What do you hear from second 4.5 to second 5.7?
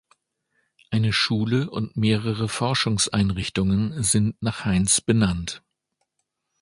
Heinz benannt.